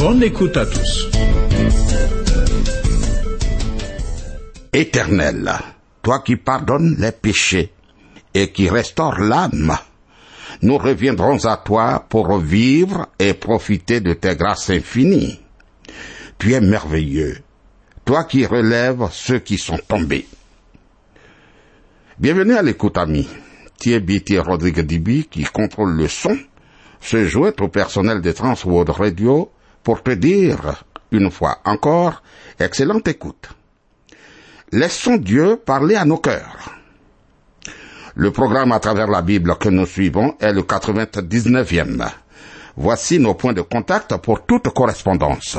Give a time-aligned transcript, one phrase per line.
[0.00, 1.10] Bonne écoute à tous.
[4.72, 5.52] Éternel,
[6.00, 7.70] toi qui pardonnes les péchés
[8.32, 9.76] et qui restaures l'âme,
[10.62, 15.38] nous reviendrons à toi pour vivre et profiter de tes grâces infinies.
[16.38, 17.36] Tu es merveilleux,
[18.06, 20.26] toi qui relèves ceux qui sont tombés.
[22.18, 23.28] Bienvenue à l'écoute, ami.
[23.78, 26.38] Thierry Rodrigue Dibi, qui contrôle le son,
[27.02, 29.50] se joint au personnel de Transworld Radio
[29.82, 32.22] pour te dire, une fois encore,
[32.58, 33.48] excellente écoute.
[34.72, 36.70] Laissons Dieu parler à nos cœurs.
[38.14, 42.06] Le programme à travers la Bible que nous suivons est le 99e.
[42.76, 45.58] Voici nos points de contact pour toute correspondance.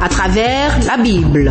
[0.00, 1.50] À travers la Bible.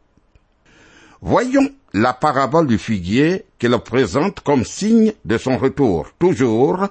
[1.20, 6.86] Voyons la parabole du figuier qu'il présente comme signe de son retour, toujours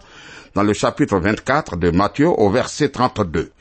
[0.53, 3.51] dans le chapitre 24 de Matthieu au verset 32.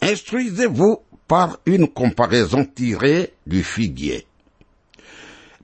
[0.00, 4.26] Instruisez-vous par une comparaison tirée du figuier.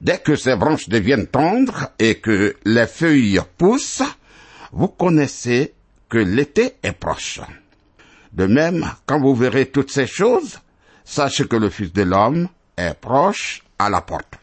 [0.00, 4.02] Dès que ses branches deviennent tendres et que les feuilles poussent,
[4.72, 5.72] vous connaissez
[6.08, 7.40] que l'été est proche.
[8.32, 10.58] De même, quand vous verrez toutes ces choses,
[11.04, 14.38] sachez que le Fils de l'homme est proche à la porte.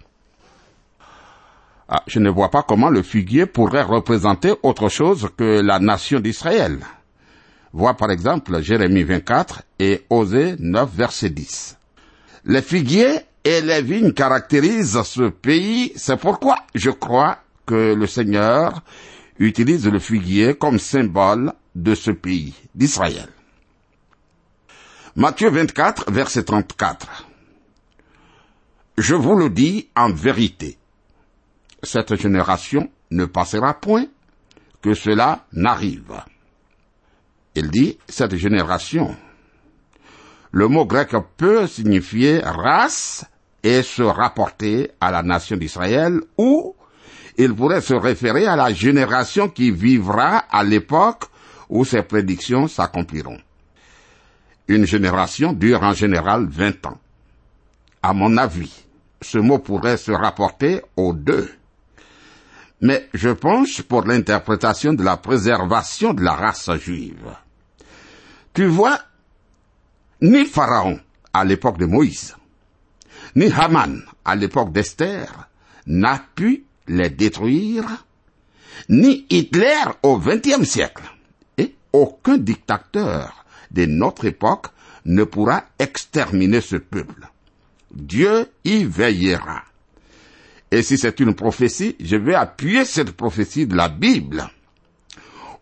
[1.87, 6.21] Ah, je ne vois pas comment le figuier pourrait représenter autre chose que la nation
[6.21, 6.79] d'Israël.
[7.73, 11.77] Vois par exemple Jérémie 24 et Osée 9 verset 10.
[12.45, 18.81] Les figuiers et les vignes caractérisent ce pays, c'est pourquoi je crois que le Seigneur
[19.39, 23.27] utilise le figuier comme symbole de ce pays, d'Israël.
[25.15, 27.25] Matthieu 24 verset 34.
[29.01, 30.77] Je vous le dis en vérité,
[31.81, 34.05] cette génération ne passera point
[34.79, 36.21] que cela n'arrive.
[37.55, 39.15] Il dit cette génération.
[40.51, 43.25] Le mot grec peut signifier race
[43.63, 46.75] et se rapporter à la nation d'Israël ou
[47.39, 51.23] il pourrait se référer à la génération qui vivra à l'époque
[51.69, 53.39] où ces prédictions s'accompliront.
[54.67, 56.99] Une génération dure en général vingt ans.
[58.03, 58.85] À mon avis,
[59.21, 61.49] ce mot pourrait se rapporter aux deux
[62.81, 67.35] mais je penche pour l'interprétation de la préservation de la race juive.
[68.53, 68.99] Tu vois,
[70.21, 70.99] ni Pharaon
[71.31, 72.35] à l'époque de Moïse,
[73.35, 75.47] ni Haman à l'époque d'Esther
[75.85, 78.05] n'a pu les détruire,
[78.89, 81.03] ni Hitler au XXe siècle.
[81.57, 84.67] Et aucun dictateur de notre époque
[85.05, 87.27] ne pourra exterminer ce peuple.
[87.93, 89.63] Dieu y veillera.
[90.71, 94.49] Et si c'est une prophétie, je vais appuyer cette prophétie de la Bible.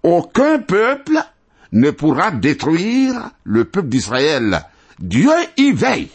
[0.03, 1.19] Aucun peuple
[1.71, 4.63] ne pourra détruire le peuple d'Israël.
[4.99, 6.11] Dieu y veille.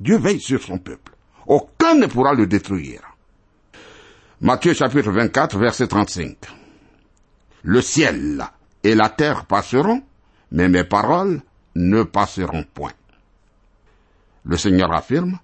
[0.00, 1.12] Dieu veille sur son peuple.
[1.46, 3.00] Aucun ne pourra le détruire.
[4.40, 6.36] Matthieu chapitre 24 verset 35.
[7.62, 8.44] Le ciel
[8.84, 10.02] et la terre passeront,
[10.52, 11.40] mais mes paroles
[11.74, 12.92] ne passeront point.
[14.48, 15.38] Le Seigneur affirme,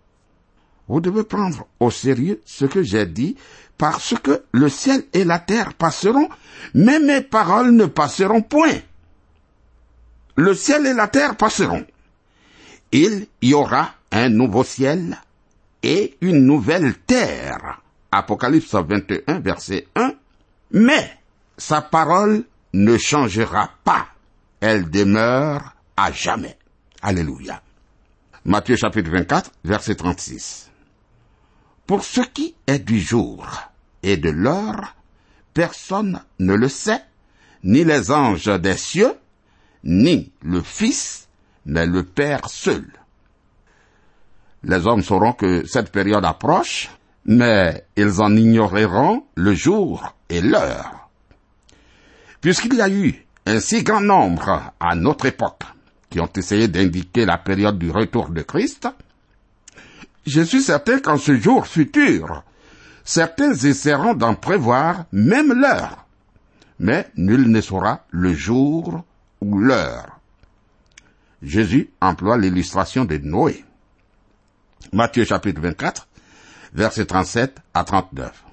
[0.89, 3.37] vous devez prendre au sérieux ce que j'ai dit,
[3.79, 6.29] parce que le ciel et la terre passeront,
[6.75, 8.79] mais mes paroles ne passeront point.
[10.37, 11.85] Le ciel et la terre passeront.
[12.93, 15.19] Il y aura un nouveau ciel
[15.83, 17.83] et une nouvelle terre.
[18.11, 20.13] Apocalypse 21, verset 1.
[20.73, 21.19] Mais
[21.59, 24.07] sa parole ne changera pas.
[24.61, 26.57] Elle demeure à jamais.
[27.03, 27.64] Alléluia.
[28.47, 30.71] Matthieu chapitre 24, verset 36.
[31.87, 33.47] Pour ce qui est du jour
[34.03, 34.97] et de l'heure,
[35.55, 37.01] personne ne le sait,
[37.63, 39.15] ni les anges des cieux,
[39.83, 41.27] ni le Fils,
[41.65, 42.85] mais le Père seul.
[44.63, 46.91] Les hommes sauront que cette période approche,
[47.25, 51.09] mais ils en ignoreront le jour et l'heure.
[52.43, 55.65] Puisqu'il y a eu un si grand nombre à notre époque
[56.15, 58.87] qui ont essayé d'indiquer la période du retour de Christ,
[60.25, 62.45] je suis certain qu'en ce jour futur,
[63.03, 66.07] certains essaieront d'en prévoir même l'heure,
[66.79, 69.05] mais nul ne saura le jour
[69.41, 70.21] ou l'heure.
[71.43, 73.65] Jésus emploie l'illustration de Noé.
[74.93, 76.07] Matthieu chapitre 24,
[76.75, 78.45] versets 37 à 39.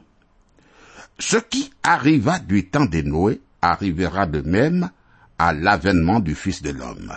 [1.20, 4.90] Ce qui arriva du temps de Noé arrivera de même
[5.38, 7.14] à l'avènement du Fils de l'homme.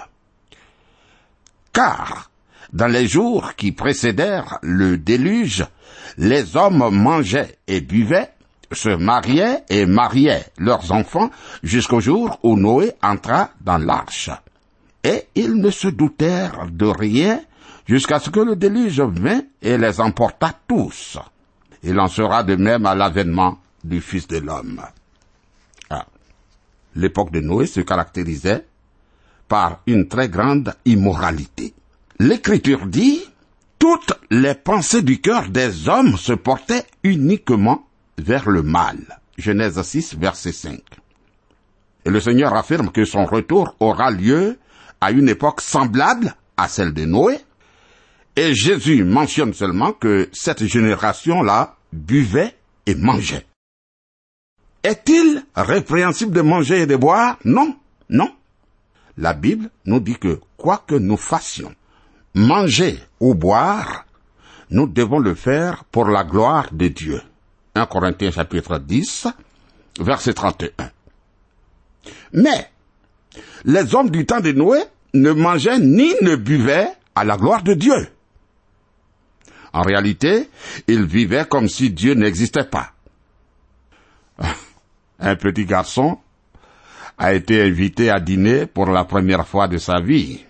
[1.75, 2.31] Car
[2.73, 5.67] dans les jours qui précédèrent le déluge,
[6.17, 8.31] les hommes mangeaient et buvaient,
[8.73, 11.31] se mariaient et mariaient leurs enfants
[11.63, 14.31] jusqu'au jour où Noé entra dans l'arche.
[15.03, 17.41] Et ils ne se doutèrent de rien
[17.87, 21.19] jusqu'à ce que le déluge vint et les emporta tous.
[21.83, 24.81] Il en sera de même à l'avènement du Fils de l'homme.
[25.91, 26.07] Ah.
[26.97, 28.65] L'époque de Noé se caractérisait
[29.87, 31.75] une très grande immoralité.
[32.19, 33.21] L'Écriture dit,
[33.79, 37.87] toutes les pensées du cœur des hommes se portaient uniquement
[38.19, 38.99] vers le mal.
[39.37, 40.81] Genèse 6, verset 5.
[42.05, 44.59] Et le Seigneur affirme que son retour aura lieu
[45.01, 47.39] à une époque semblable à celle de Noé.
[48.37, 53.47] Et Jésus mentionne seulement que cette génération-là buvait et mangeait.
[54.83, 57.39] Est-il répréhensible de manger et de boire?
[57.45, 57.77] Non,
[58.11, 58.31] non.
[59.17, 61.75] La Bible nous dit que quoi que nous fassions,
[62.35, 64.07] manger ou boire,
[64.71, 67.21] nous devons le faire pour la gloire de Dieu.
[67.77, 69.29] 1 Corinthiens chapitre 10,
[70.01, 70.91] verset 31.
[72.33, 72.71] Mais,
[73.65, 74.81] les hommes du temps de Noé
[75.15, 78.09] ne mangeaient ni ne buvaient à la gloire de Dieu.
[79.73, 80.49] En réalité,
[80.87, 82.93] ils vivaient comme si Dieu n'existait pas.
[85.19, 86.19] Un petit garçon
[87.19, 90.45] a été invité à dîner pour la première fois de sa vie.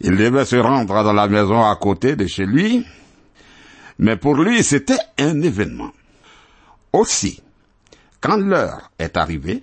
[0.00, 2.86] Il devait se rendre dans la maison à côté de chez lui,
[3.98, 5.92] mais pour lui c'était un événement.
[6.92, 7.42] Aussi,
[8.20, 9.62] quand l'heure est arrivée,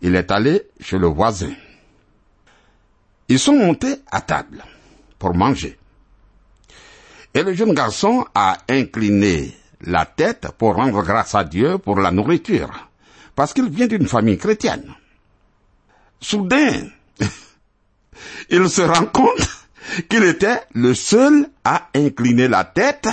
[0.00, 1.52] il est allé chez le voisin.
[3.28, 4.62] Ils sont montés à table
[5.18, 5.78] pour manger.
[7.34, 12.10] Et le jeune garçon a incliné la tête pour rendre grâce à Dieu pour la
[12.10, 12.87] nourriture,
[13.38, 14.96] parce qu'il vient d'une famille chrétienne.
[16.20, 16.88] Soudain,
[18.50, 19.48] il se rend compte
[20.08, 23.06] qu'il était le seul à incliner la tête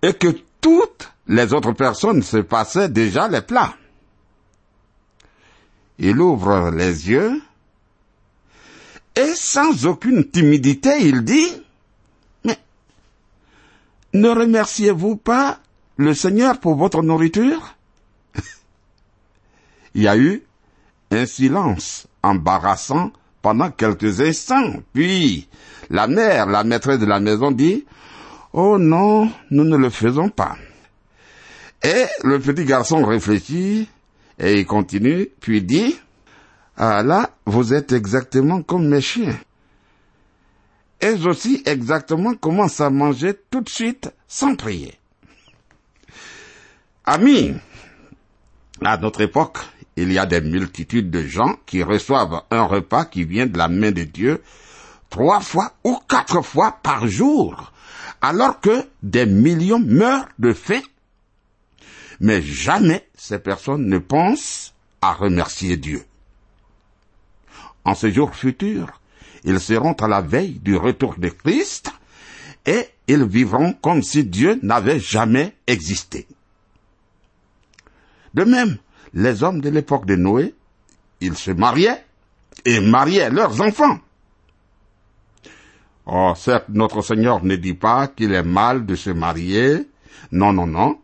[0.00, 0.28] et que
[0.62, 3.74] toutes les autres personnes se passaient déjà les plats.
[5.98, 7.42] Il ouvre les yeux
[9.14, 11.52] et sans aucune timidité, il dit,
[12.44, 12.58] mais
[14.14, 15.58] ne remerciez-vous pas
[15.98, 17.75] le Seigneur pour votre nourriture?
[19.96, 20.42] Il y a eu
[21.10, 24.74] un silence embarrassant pendant quelques instants.
[24.92, 25.48] Puis,
[25.88, 27.86] la mère, la maîtresse de la maison dit,
[28.52, 30.56] Oh non, nous ne le faisons pas.
[31.82, 33.88] Et le petit garçon réfléchit
[34.38, 35.98] et il continue, puis dit,
[36.76, 39.38] Ah là, vous êtes exactement comme mes chiens.
[41.00, 44.92] Et aussi exactement commence à manger tout de suite sans prier.
[47.06, 47.54] Amis,
[48.84, 49.58] à notre époque,
[49.96, 53.68] il y a des multitudes de gens qui reçoivent un repas qui vient de la
[53.68, 54.42] main de Dieu
[55.08, 57.72] trois fois ou quatre fois par jour,
[58.20, 60.80] alors que des millions meurent de faim.
[62.20, 66.04] Mais jamais ces personnes ne pensent à remercier Dieu.
[67.84, 69.00] En ces jours futurs,
[69.44, 71.90] ils seront à la veille du retour de Christ
[72.66, 76.26] et ils vivront comme si Dieu n'avait jamais existé.
[78.34, 78.76] De même,
[79.16, 80.54] les hommes de l'époque de Noé,
[81.22, 82.04] ils se mariaient
[82.66, 83.98] et mariaient leurs enfants.
[86.04, 89.88] Oh, certes, notre Seigneur ne dit pas qu'il est mal de se marier.
[90.32, 90.98] Non, non, non.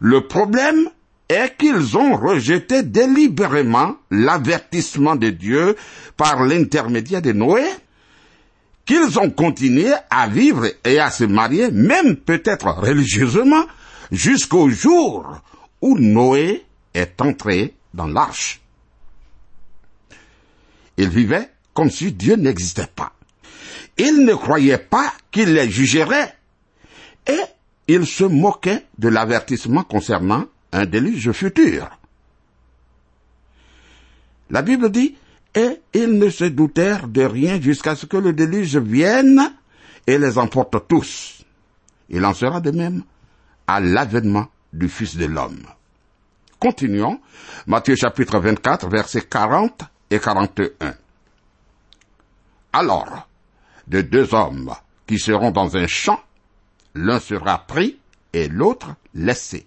[0.00, 0.90] Le problème
[1.28, 5.76] est qu'ils ont rejeté délibérément l'avertissement de Dieu
[6.16, 7.64] par l'intermédiaire de Noé,
[8.84, 13.64] qu'ils ont continué à vivre et à se marier, même peut-être religieusement,
[14.10, 15.40] jusqu'au jour
[15.80, 18.60] où Noé est entré dans l'arche.
[20.96, 23.12] Ils vivaient comme si Dieu n'existait pas.
[23.96, 26.36] Ils ne croyaient pas qu'il les jugerait
[27.26, 27.40] et
[27.88, 31.90] ils se moquaient de l'avertissement concernant un déluge futur.
[34.50, 35.16] La Bible dit,
[35.54, 39.52] et ils ne se doutèrent de rien jusqu'à ce que le déluge vienne
[40.06, 41.44] et les emporte tous.
[42.08, 43.02] Il en sera de même
[43.66, 45.62] à l'avènement du Fils de l'homme.
[46.60, 47.18] Continuons.
[47.66, 50.94] Matthieu chapitre 24, versets 40 et 41.
[52.74, 53.26] Alors,
[53.86, 54.74] de deux hommes
[55.06, 56.20] qui seront dans un champ,
[56.94, 57.98] l'un sera pris
[58.34, 59.66] et l'autre laissé.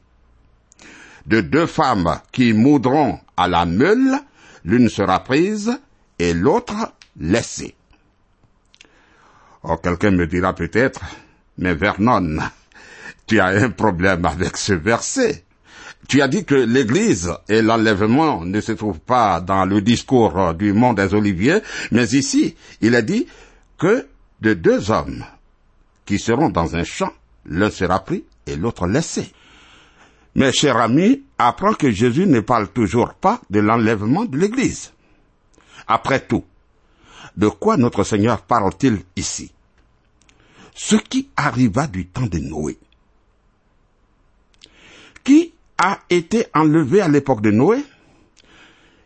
[1.25, 4.19] De deux femmes qui moudront à la meule,
[4.63, 5.71] l'une sera prise
[6.19, 7.75] et l'autre laissée.
[9.63, 11.01] Oh, quelqu'un me dira peut-être,
[11.57, 12.38] mais Vernon,
[13.25, 15.43] tu as un problème avec ce verset.
[16.07, 20.74] Tu as dit que l'Église et l'enlèvement ne se trouvent pas dans le discours du
[20.74, 21.60] monde des Oliviers,
[21.91, 23.27] mais ici, il est dit
[23.77, 24.07] que
[24.41, 25.24] de deux hommes
[26.05, 27.13] qui seront dans un champ,
[27.45, 29.31] l'un sera pris et l'autre laissé.
[30.36, 34.91] Mes chers amis, apprends que Jésus ne parle toujours pas de l'enlèvement de l'Église.
[35.88, 36.43] Après tout,
[37.38, 39.51] de quoi notre Seigneur parle-t-il ici?
[40.75, 42.77] Ce qui arriva du temps de Noé.
[45.24, 47.83] Qui a été enlevé à l'époque de Noé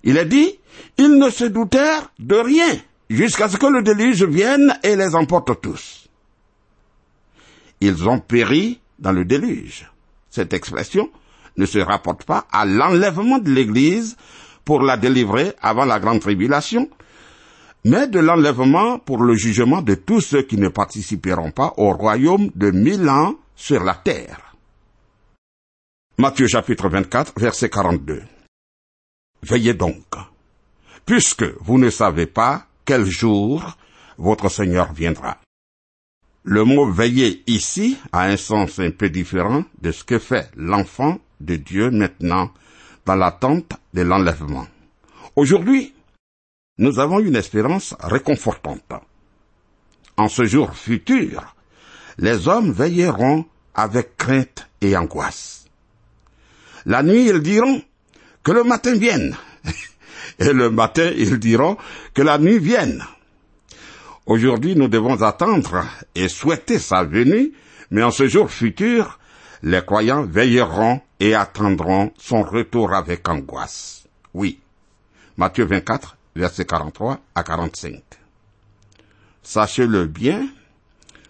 [0.04, 0.60] Il est dit,
[0.98, 2.78] ils ne se doutèrent de rien
[3.10, 6.10] jusqu'à ce que le déluge vienne et les emporte tous.
[7.82, 9.90] Ils ont péri dans le déluge.
[10.30, 11.10] Cette expression
[11.58, 14.18] ne se rapporte pas à l'enlèvement de l'Église
[14.66, 16.90] pour la délivrer avant la grande tribulation,
[17.86, 22.50] mais de l'enlèvement pour le jugement de tous ceux qui ne participeront pas au royaume
[22.56, 24.47] de mille ans sur la terre.
[26.20, 28.24] Matthieu chapitre 24, verset 42.
[29.44, 30.16] Veillez donc,
[31.06, 33.78] puisque vous ne savez pas quel jour
[34.18, 35.38] votre Seigneur viendra.
[36.44, 41.20] Le mot veiller ici a un sens un peu différent de ce que fait l'enfant
[41.40, 42.50] de Dieu maintenant
[43.06, 44.66] dans l'attente de l'enlèvement.
[45.36, 45.94] Aujourd'hui,
[46.80, 48.92] nous avons une espérance réconfortante.
[50.18, 51.56] En ce jour futur,
[52.18, 53.46] les hommes veilleront
[53.76, 55.67] avec crainte et angoisse.
[56.88, 57.82] La nuit, ils diront
[58.44, 59.36] que le matin vienne.
[60.40, 61.78] Et le matin, ils diront
[62.14, 63.04] que la nuit vienne.
[64.26, 67.52] Aujourd'hui, nous devons attendre et souhaiter sa venue,
[67.92, 69.20] mais en ce jour futur,
[69.64, 74.06] les croyants veilleront et attendront son retour avec angoisse.
[74.34, 74.60] Oui.
[75.38, 78.02] Matthieu 24, versets 43 à 45.
[79.44, 80.48] Sachez-le bien,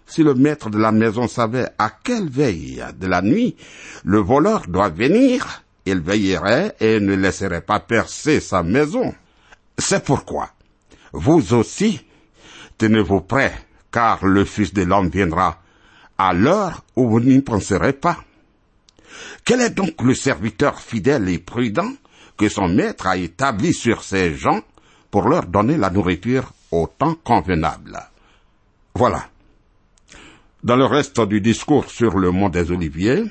[0.08, 3.56] si le maître de la maison savait à quelle veille de la nuit
[4.04, 9.14] le voleur doit venir, il veillerait et ne laisserait pas percer sa maison.
[9.76, 10.50] C'est pourquoi,
[11.12, 12.04] vous aussi,
[12.78, 13.54] tenez-vous prêts,
[13.92, 15.60] car le Fils de l'homme viendra
[16.16, 18.18] à l'heure où vous n'y penserez pas.
[19.44, 21.92] Quel est donc le serviteur fidèle et prudent
[22.36, 24.60] que son maître a établi sur ses gens
[25.10, 27.98] pour leur donner la nourriture au temps convenable?
[28.94, 29.28] Voilà.
[30.64, 33.24] Dans le reste du discours sur le mont des Oliviers,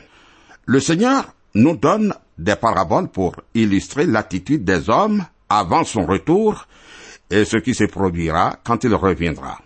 [0.65, 6.67] le Seigneur nous donne des paraboles pour illustrer l'attitude des hommes avant son retour
[7.29, 9.59] et ce qui se produira quand il reviendra.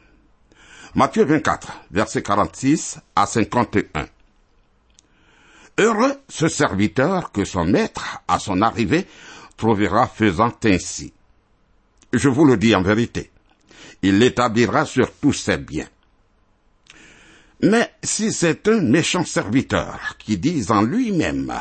[0.95, 4.07] Matthieu 24, verset 46 à 51.
[5.77, 9.05] Heureux ce serviteur que son maître, à son arrivée,
[9.55, 11.13] trouvera faisant ainsi.
[12.11, 13.29] Je vous le dis en vérité,
[14.01, 15.87] il l'établira sur tous ses biens.
[17.63, 21.53] Mais si c'est un méchant serviteur qui dit en lui-même,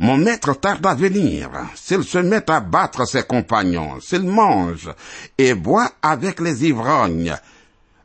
[0.00, 4.90] mon maître tarde à venir, s'il se met à battre ses compagnons, s'il mange
[5.38, 7.36] et boit avec les ivrognes,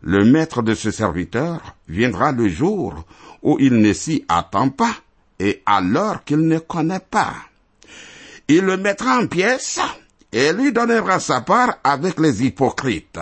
[0.02, 3.04] le maître de ce serviteur viendra le jour
[3.42, 4.96] où il ne s'y attend pas
[5.40, 7.34] et l'heure qu'il ne connaît pas.
[8.48, 9.80] Il le mettra en pièces
[10.32, 13.20] et lui donnera sa part avec les hypocrites.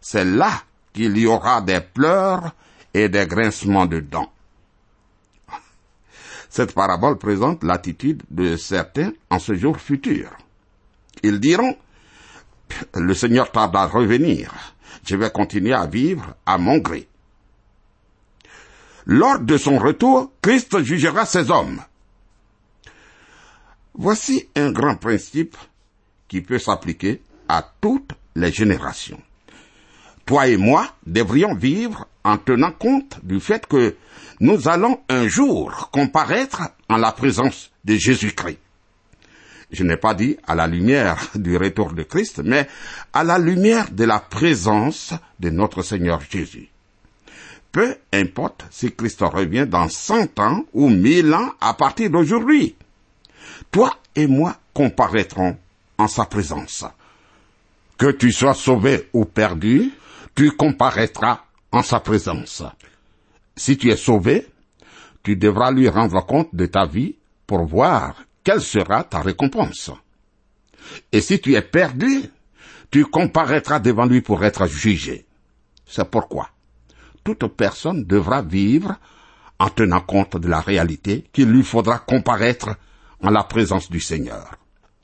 [0.00, 0.50] C'est là
[0.92, 2.54] qu'il y aura des pleurs
[2.94, 4.32] et des grincements de dents.
[6.48, 10.30] Cette parabole présente l'attitude de certains en ce jour futur.
[11.22, 11.76] Ils diront,
[12.94, 14.52] le Seigneur tarde à revenir.
[15.06, 17.08] je vais continuer à vivre à mon gré.
[19.06, 21.82] Lors de son retour, Christ jugera ses hommes.
[23.94, 25.56] Voici un grand principe
[26.28, 29.20] qui peut s'appliquer à toutes les générations.
[30.24, 33.96] Toi et moi devrions vivre en tenant compte du fait que
[34.40, 38.58] nous allons un jour comparaître en la présence de Jésus-Christ.
[39.70, 42.68] Je n'ai pas dit à la lumière du retour de Christ, mais
[43.12, 46.68] à la lumière de la présence de notre Seigneur Jésus.
[47.72, 52.76] Peu importe si Christ revient dans cent ans ou mille ans à partir d'aujourd'hui.
[53.70, 55.56] Toi et moi comparaîtrons
[55.96, 56.84] en sa présence.
[57.96, 59.90] Que tu sois sauvé ou perdu,
[60.34, 61.40] tu comparaîtras
[61.72, 62.62] en sa présence.
[63.56, 64.46] Si tu es sauvé,
[65.22, 69.90] tu devras lui rendre compte de ta vie pour voir quelle sera ta récompense.
[71.10, 72.24] Et si tu es perdu,
[72.90, 75.26] tu comparaîtras devant lui pour être jugé.
[75.86, 76.48] C'est pourquoi
[77.24, 78.96] toute personne devra vivre
[79.58, 82.76] en tenant compte de la réalité qu'il lui faudra comparaître
[83.22, 84.56] en la présence du Seigneur.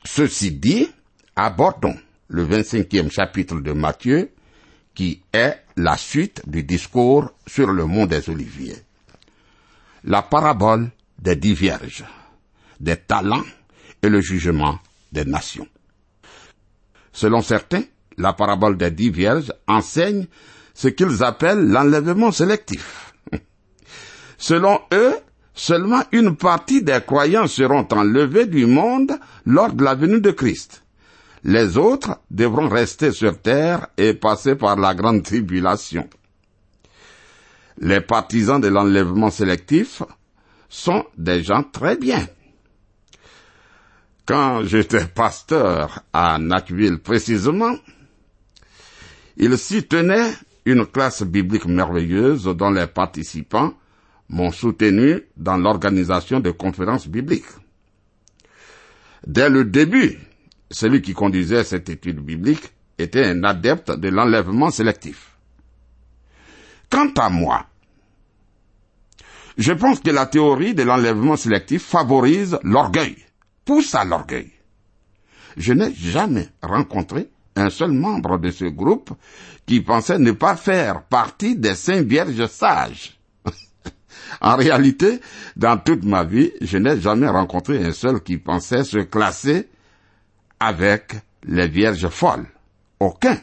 [0.05, 0.89] Ceci dit,
[1.37, 1.97] abordons
[2.29, 4.33] le 25e chapitre de Matthieu,
[4.95, 8.76] qui est la suite du discours sur le mont des Oliviers.
[10.04, 12.04] La parabole des dix vierges,
[12.80, 13.44] des talents
[14.02, 14.78] et le jugement
[15.12, 15.66] des nations.
[17.12, 17.82] Selon certains,
[18.16, 20.26] la parabole des dix vierges enseigne
[20.75, 23.14] ce qu'ils appellent l'enlèvement sélectif.
[24.37, 25.14] Selon eux,
[25.54, 29.12] seulement une partie des croyants seront enlevés du monde
[29.47, 30.82] lors de la venue de Christ.
[31.49, 36.07] Les autres devront rester sur terre et passer par la grande tribulation.
[37.78, 40.02] Les partisans de l'enlèvement sélectif
[40.69, 42.26] sont des gens très bien.
[44.26, 47.76] Quand j'étais pasteur à Nashville précisément,
[49.38, 50.31] il s'y tenait
[50.67, 53.73] une classe biblique merveilleuse dont les participants
[54.28, 57.47] m'ont soutenu dans l'organisation de conférences bibliques.
[59.26, 60.19] Dès le début,
[60.71, 65.37] celui qui conduisait cette étude biblique était un adepte de l'enlèvement sélectif.
[66.91, 67.67] Quant à moi,
[69.57, 73.17] je pense que la théorie de l'enlèvement sélectif favorise l'orgueil,
[73.65, 74.50] pousse à l'orgueil.
[75.57, 79.11] Je n'ai jamais rencontré un seul membre de ce groupe
[79.67, 83.19] qui pensait ne pas faire partie des saints vierges sages.
[84.41, 85.21] en réalité,
[85.57, 89.69] dans toute ma vie, je n'ai jamais rencontré un seul qui pensait se classer
[90.60, 92.47] avec les vierges folles.
[93.00, 93.38] Aucun.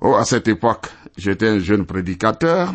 [0.00, 2.72] Oh, à cette époque, j'étais un jeune prédicateur,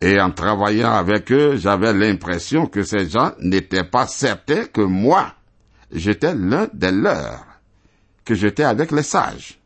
[0.00, 5.34] et en travaillant avec eux, j'avais l'impression que ces gens n'étaient pas certains que moi,
[5.92, 7.44] j'étais l'un des leurs,
[8.24, 9.58] que j'étais avec les sages.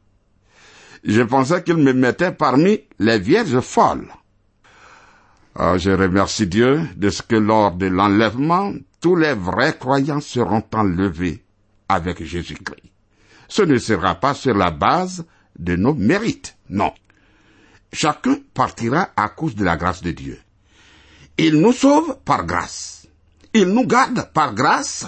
[1.04, 4.08] Je pensais qu'ils me mettaient parmi les vierges folles.
[5.61, 10.62] Oh, je remercie Dieu de ce que lors de l'enlèvement, tous les vrais croyants seront
[10.73, 11.42] enlevés
[11.88, 12.92] avec Jésus-Christ.
[13.49, 15.27] Ce ne sera pas sur la base
[15.59, 16.92] de nos mérites, non.
[17.92, 20.38] Chacun partira à cause de la grâce de Dieu.
[21.37, 23.09] Il nous sauve par grâce.
[23.53, 25.07] Il nous garde par grâce.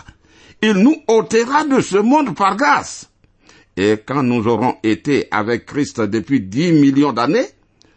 [0.62, 3.08] Il nous ôtera de ce monde par grâce.
[3.76, 7.46] Et quand nous aurons été avec Christ depuis dix millions d'années,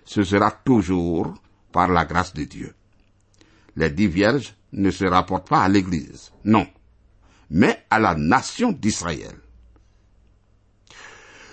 [0.06, 1.34] ce sera toujours
[1.74, 2.74] par la grâce de Dieu.
[3.76, 6.66] Les dix vierges ne se rapportent pas à l'Église, non,
[7.50, 9.36] mais à la nation d'Israël.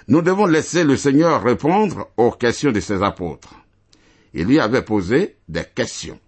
[0.06, 3.54] Nous devons laisser le Seigneur répondre aux questions de ses apôtres.
[4.34, 6.18] Il lui avait posé des questions.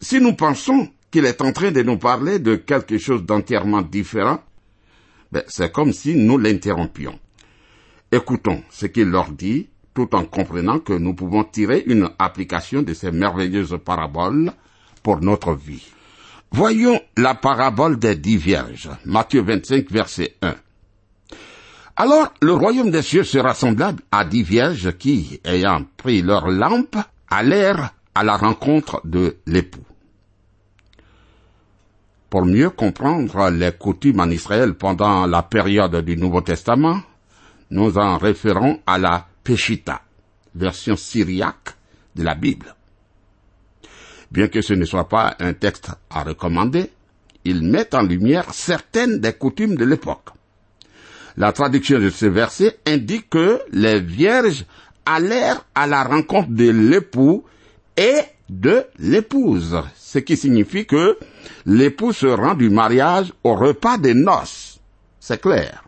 [0.00, 4.42] Si nous pensons qu'il est en train de nous parler de quelque chose d'entièrement différent,
[5.30, 7.18] ben, c'est comme si nous l'interrompions.
[8.10, 12.94] Écoutons ce qu'il leur dit, tout en comprenant que nous pouvons tirer une application de
[12.94, 14.52] ces merveilleuses paraboles
[15.02, 15.86] pour notre vie.
[16.50, 20.54] Voyons la parabole des dix vierges, Matthieu 25, verset 1.
[21.96, 26.96] Alors le royaume des cieux sera semblable à dix vierges qui, ayant pris leur lampe,
[27.28, 29.84] allèrent à la rencontre de l'époux.
[32.30, 37.00] Pour mieux comprendre les coutumes en Israël pendant la période du Nouveau Testament,
[37.70, 40.02] nous en référons à la Péchita,
[40.54, 41.74] version syriaque
[42.14, 42.74] de la Bible.
[44.30, 46.90] Bien que ce ne soit pas un texte à recommander,
[47.44, 50.30] il met en lumière certaines des coutumes de l'époque.
[51.36, 54.64] La traduction de ce verset indique que les vierges
[55.04, 57.44] allèrent à la rencontre de l'époux
[57.96, 61.18] et de l'épouse, ce qui signifie que
[61.66, 64.78] l'époux se rend du mariage au repas des noces.
[65.20, 65.84] C'est clair.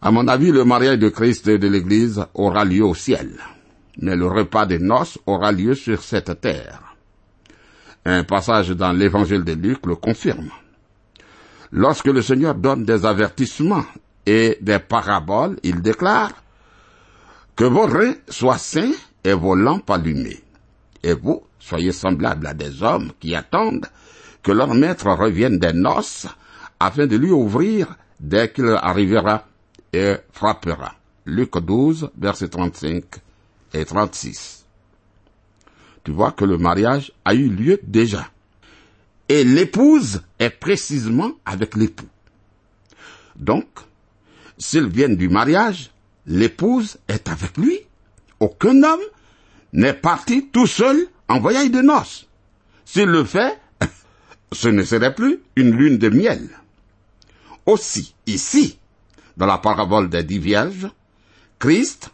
[0.00, 3.30] À mon avis, le mariage de Christ et de l'Église aura lieu au ciel,
[4.00, 6.94] mais le repas des noces aura lieu sur cette terre.
[8.04, 10.50] Un passage dans l'évangile de Luc le confirme.
[11.72, 13.84] Lorsque le Seigneur donne des avertissements
[14.24, 16.32] et des paraboles, il déclare
[17.56, 18.92] que vos reins soient sains
[19.24, 20.42] et vos lampes allumées.
[21.02, 23.86] Et vous, soyez semblables à des hommes qui attendent
[24.44, 26.28] que leur maître revienne des noces
[26.78, 29.44] afin de lui ouvrir dès qu'il arrivera
[29.92, 30.94] et frappera.
[31.24, 33.04] Luc 12, versets 35
[33.74, 34.64] et 36.
[36.04, 38.30] Tu vois que le mariage a eu lieu déjà.
[39.28, 42.08] Et l'épouse est précisément avec l'époux.
[43.36, 43.66] Donc,
[44.56, 45.90] s'ils viennent du mariage,
[46.26, 47.78] l'épouse est avec lui.
[48.40, 49.02] Aucun homme
[49.72, 52.26] n'est parti tout seul en voyage de noces.
[52.84, 53.58] S'il le fait,
[54.52, 56.48] ce ne serait plus une lune de miel.
[57.66, 58.78] Aussi, ici,
[59.38, 60.88] dans la parabole des dix vierges,
[61.58, 62.10] Christ,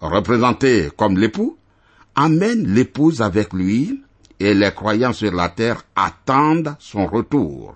[0.00, 1.56] représenté comme l'époux,
[2.16, 4.02] amène l'épouse avec lui
[4.40, 7.74] et les croyants sur la terre attendent son retour.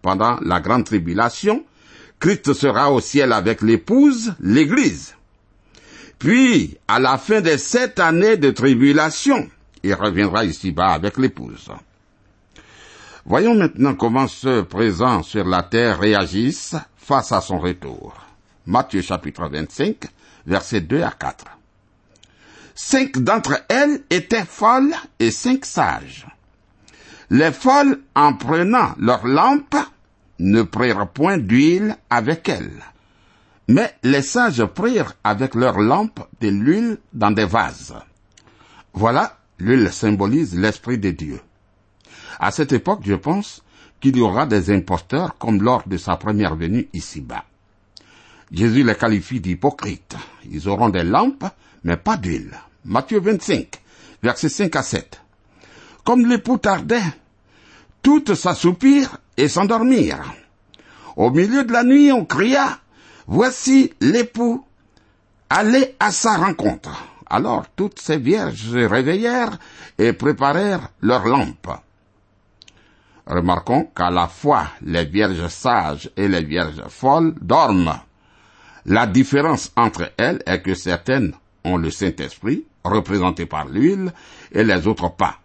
[0.00, 1.64] Pendant la grande tribulation,
[2.18, 5.14] Christ sera au ciel avec l'épouse, l'Église.
[6.18, 9.48] Puis, à la fin de sept années de tribulation,
[9.82, 11.70] il reviendra ici-bas avec l'épouse.
[13.28, 18.14] Voyons maintenant comment ceux présents sur la terre réagissent face à son retour.
[18.64, 20.06] Matthieu chapitre 25,
[20.46, 21.44] versets 2 à 4.
[22.74, 26.26] Cinq d'entre elles étaient folles et cinq sages.
[27.28, 29.76] Les folles, en prenant leurs lampes,
[30.38, 32.82] ne prirent point d'huile avec elles.
[33.68, 37.94] Mais les sages prirent avec leurs lampes de l'huile dans des vases.
[38.94, 41.40] Voilà, l'huile symbolise l'Esprit de Dieu.
[42.38, 43.62] À cette époque, je pense
[44.00, 47.44] qu'il y aura des imposteurs comme lors de sa première venue ici-bas.
[48.50, 50.16] Jésus les qualifie d'hypocrites.
[50.50, 51.46] Ils auront des lampes,
[51.84, 52.52] mais pas d'huile.
[52.84, 53.68] Matthieu 25,
[54.22, 55.20] versets 5 à 7.
[56.04, 57.02] Comme l'époux tardait,
[58.02, 60.32] toutes s'assoupirent et s'endormirent.
[61.16, 62.78] Au milieu de la nuit, on cria,
[63.30, 64.64] Voici l'époux,
[65.50, 67.04] allez à sa rencontre.
[67.28, 69.58] Alors toutes ces vierges se réveillèrent
[69.98, 71.68] et préparèrent leurs lampes.
[73.28, 78.00] Remarquons qu'à la fois les vierges sages et les vierges folles dorment.
[78.86, 84.14] La différence entre elles est que certaines ont le Saint-Esprit, représenté par l'huile,
[84.50, 85.40] et les autres pas,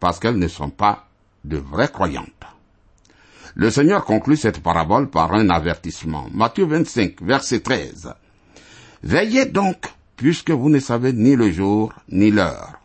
[0.00, 1.06] parce qu'elles ne sont pas
[1.44, 2.26] de vraies croyantes.
[3.54, 6.26] Le Seigneur conclut cette parabole par un avertissement.
[6.32, 8.14] Matthieu 25, verset 13.
[9.04, 12.80] Veillez donc, puisque vous ne savez ni le jour ni l'heure.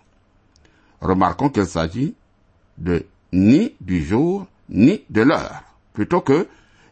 [1.02, 2.14] Remarquons qu'il s'agit
[2.78, 5.64] de ni du jour ni de l'heure,
[5.94, 6.48] plutôt que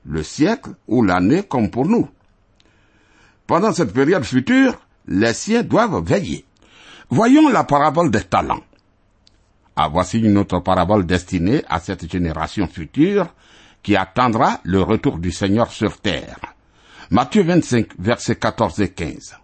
[0.05, 2.07] le siècle ou l'année comme pour nous.
[3.47, 6.45] Pendant cette période future, les siens doivent veiller.
[7.09, 8.63] Voyons la parabole des talents.
[9.75, 13.27] Ah, voici une autre parabole destinée à cette génération future
[13.83, 16.39] qui attendra le retour du Seigneur sur terre.
[17.11, 19.35] Matthieu 25, versets 14 et 15.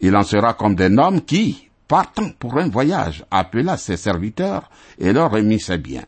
[0.00, 5.12] Il en sera comme des hommes qui, partant pour un voyage, appela ses serviteurs et
[5.12, 6.04] leur remit ses biens.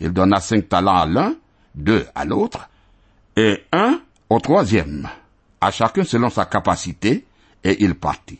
[0.00, 1.34] Il donna cinq talents à l'un,
[1.74, 2.68] deux à l'autre,
[3.36, 5.08] et un au troisième,
[5.60, 7.26] à chacun selon sa capacité,
[7.62, 8.38] et il partit.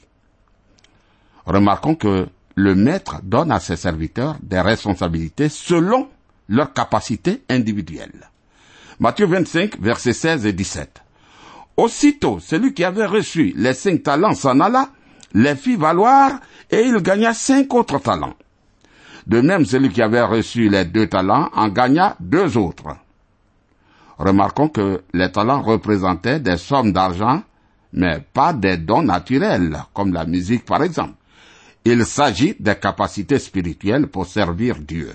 [1.45, 6.09] Remarquons que le maître donne à ses serviteurs des responsabilités selon
[6.49, 8.31] leur capacité individuelle.
[8.99, 11.03] Matthieu 25, versets 16 et 17.
[11.77, 14.91] Aussitôt, celui qui avait reçu les cinq talents s'en alla,
[15.33, 16.41] les fit valoir,
[16.71, 18.35] et il gagna cinq autres talents.
[19.27, 22.97] De même, celui qui avait reçu les deux talents en gagna deux autres.
[24.19, 27.43] Remarquons que les talents représentaient des sommes d'argent,
[27.93, 31.15] mais pas des dons naturels, comme la musique par exemple.
[31.85, 35.13] Il s'agit des capacités spirituelles pour servir Dieu.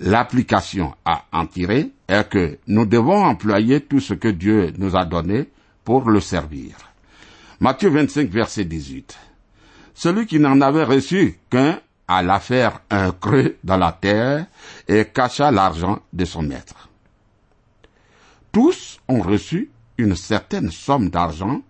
[0.00, 5.04] L'application à en tirer est que nous devons employer tout ce que Dieu nous a
[5.04, 5.48] donné
[5.84, 6.76] pour le servir.
[7.60, 9.16] Matthieu 25, verset 18.
[10.02, 14.46] Celui qui n'en avait reçu qu'un alla faire un creux dans la terre
[14.88, 16.88] et cacha l'argent de son maître.
[18.50, 21.62] Tous ont reçu une certaine somme d'argent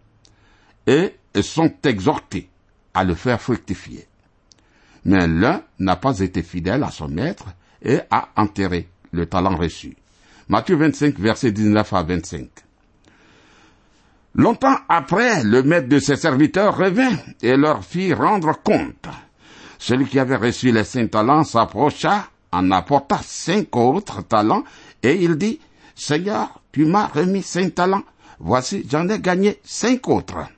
[0.86, 2.48] et sont exhortés
[2.94, 4.08] à le faire fructifier.
[5.04, 7.48] Mais l'un n'a pas été fidèle à son maître
[7.82, 9.94] et a enterré le talent reçu.
[10.48, 12.48] Matthieu 25, verset 19 à 25.
[14.34, 19.08] Longtemps après, le maître de ses serviteurs revint et leur fit rendre compte.
[19.78, 24.64] Celui qui avait reçu les cinq talents s'approcha, en apporta cinq autres talents,
[25.02, 25.60] et il dit,
[25.94, 28.04] Seigneur, tu m'as remis cinq talents.
[28.38, 30.48] voici, j'en ai gagné cinq autres.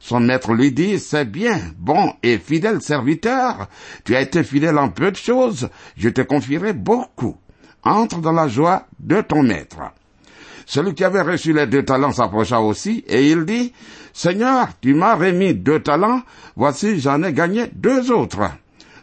[0.00, 3.68] Son maître lui dit, c'est bien, bon et fidèle serviteur,
[4.04, 7.36] tu as été fidèle en peu de choses, je te confierai beaucoup.
[7.84, 9.78] Entre dans la joie de ton maître.
[10.66, 13.72] Celui qui avait reçu les deux talents s'approcha aussi, et il dit,
[14.12, 16.22] Seigneur, tu m'as remis deux talents,
[16.56, 18.50] voici j'en ai gagné deux autres.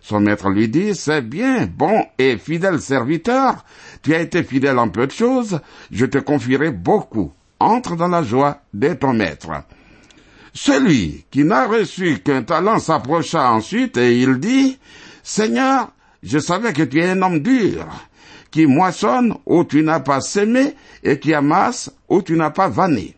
[0.02, 3.63] Son maître lui dit, c'est bien, bon et fidèle serviteur,
[4.02, 5.60] tu as été fidèle en peu de choses,
[5.91, 7.32] je te confierai beaucoup.
[7.60, 9.50] Entre dans la joie de ton maître.
[10.54, 14.80] Celui qui n'a reçu qu'un talent s'approcha ensuite et il dit,
[15.24, 15.91] Seigneur,
[16.24, 17.86] je savais que tu es un homme dur,
[18.51, 23.15] qui moissonne où tu n'as pas semé et qui amasse où tu n'as pas vanné.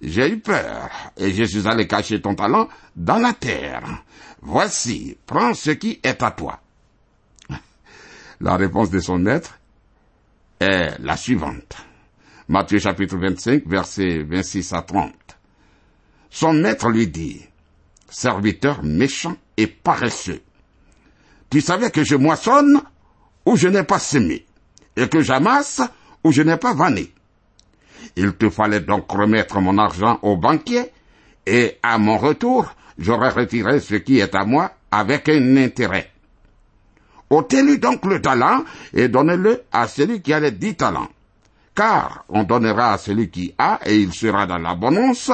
[0.00, 4.04] J'ai eu peur et je suis allé cacher ton talent dans la terre.
[4.40, 6.60] Voici, prends ce qui est à toi.
[8.40, 9.58] La réponse de son maître
[10.60, 11.76] est la suivante.
[12.48, 15.12] Matthieu chapitre 25, versets 26 à 30.
[16.30, 17.44] Son maître lui dit,
[18.08, 20.40] Serviteur méchant et paresseux,
[21.50, 22.80] tu savais que je moissonne
[23.44, 24.46] où je n'ai pas semé,
[24.98, 25.80] et que j'amasse
[26.24, 27.12] où je n'ai pas vanné.
[28.16, 30.90] Il te fallait donc remettre mon argent au banquier,
[31.46, 36.10] et à mon retour, j'aurais retiré ce qui est à moi avec un intérêt.
[37.30, 41.08] ôtez-lui donc le talent et donnez-le à celui qui a les dix talents.
[41.74, 45.30] Car on donnera à celui qui a et il sera dans l'abondance,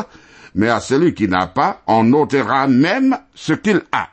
[0.55, 4.09] mais à celui qui n'a pas, on ôtera même ce qu'il a.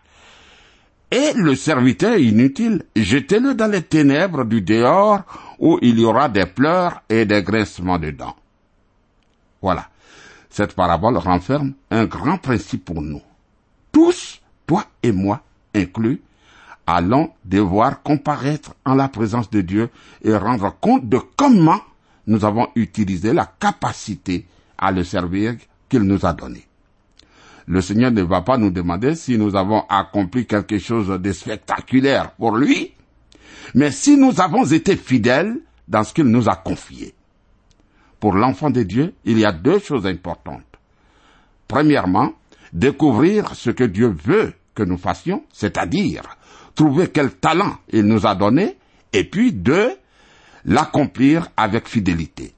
[1.11, 5.23] Et le serviteur inutile, jetez-le dans les ténèbres du dehors
[5.59, 8.35] où il y aura des pleurs et des graissements de dents.
[9.61, 9.89] Voilà.
[10.49, 13.21] Cette parabole renferme un grand principe pour nous.
[13.91, 15.41] Tous, toi et moi
[15.75, 16.21] inclus,
[16.87, 19.89] allons devoir comparaître en la présence de Dieu
[20.23, 21.81] et rendre compte de comment
[22.27, 24.45] nous avons utilisé la capacité
[24.77, 25.55] à le servir
[25.89, 26.65] qu'il nous a donné.
[27.67, 32.31] Le Seigneur ne va pas nous demander si nous avons accompli quelque chose de spectaculaire
[32.31, 32.93] pour lui,
[33.75, 37.13] mais si nous avons été fidèles dans ce qu'il nous a confié.
[38.19, 40.61] Pour l'enfant de Dieu, il y a deux choses importantes.
[41.67, 42.33] Premièrement,
[42.73, 46.23] découvrir ce que Dieu veut que nous fassions, c'est-à-dire
[46.75, 48.77] trouver quel talent il nous a donné,
[49.13, 49.91] et puis deux,
[50.65, 52.53] l'accomplir avec fidélité.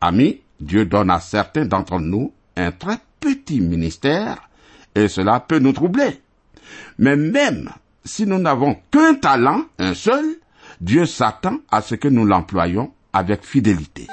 [0.00, 4.48] Amis, Dieu donne à certains d'entre nous un très petit ministère,
[4.94, 6.20] et cela peut nous troubler.
[6.98, 7.70] Mais même
[8.04, 10.24] si nous n'avons qu'un talent, un seul,
[10.80, 14.06] Dieu s'attend à ce que nous l'employions avec fidélité.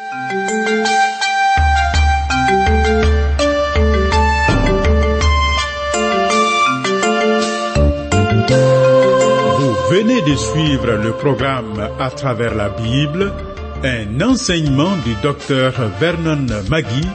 [9.57, 13.33] Vous venez de suivre le programme à travers la Bible,
[13.83, 17.07] un enseignement du docteur Vernon Magui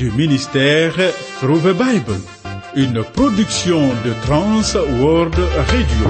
[0.00, 0.94] du ministère
[1.40, 2.18] Through the Bible,
[2.74, 6.06] une production de Trans World Radio.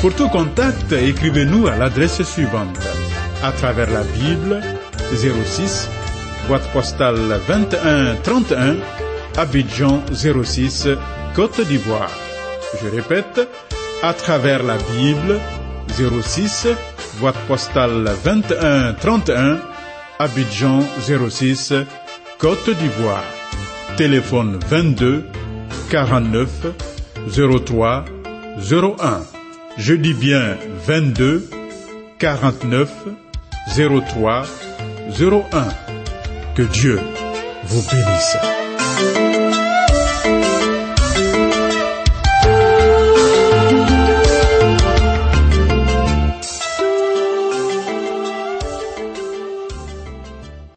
[0.00, 2.80] Pour tout contact, écrivez-nous à l'adresse suivante.
[3.42, 4.62] À travers la Bible,
[5.12, 5.90] 06,
[6.48, 8.76] boîte postale 2131,
[9.36, 10.88] Abidjan 06,
[11.36, 12.16] Côte d'Ivoire.
[12.82, 13.46] Je répète,
[14.02, 15.38] à travers la Bible,
[16.22, 16.66] 06,
[17.20, 19.58] boîte postale 2131,
[20.20, 20.80] Abidjan
[21.30, 21.74] 06,
[22.38, 23.22] Côte d'Ivoire.
[23.96, 25.24] Téléphone 22
[25.90, 26.48] 49
[27.64, 28.04] 03
[28.58, 29.22] 01.
[29.76, 31.48] Je dis bien 22
[32.18, 32.90] 49
[33.76, 34.42] 03
[35.20, 35.42] 01.
[36.56, 37.00] Que Dieu
[37.66, 39.27] vous bénisse.